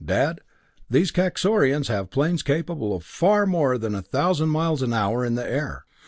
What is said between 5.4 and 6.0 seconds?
air.